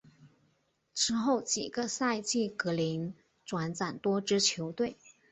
[0.95, 3.13] 之后几个赛季格林
[3.45, 4.97] 转辗多支球队。